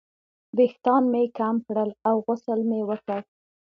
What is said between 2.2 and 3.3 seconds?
غسل مې وکړ.